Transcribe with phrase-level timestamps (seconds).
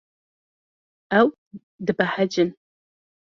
[1.19, 1.27] Ew
[1.85, 2.49] dibehecin.